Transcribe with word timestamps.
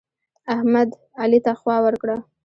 احمد؛ 0.53 0.89
علي 1.21 1.39
ته 1.45 1.51
خوا 1.59 1.77
ورکړه. 1.85 2.17